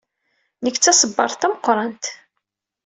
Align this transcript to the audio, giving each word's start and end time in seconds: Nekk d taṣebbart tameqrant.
Nekk 0.63 0.77
d 0.77 0.81
taṣebbart 0.83 1.39
tameqrant. 1.41 2.05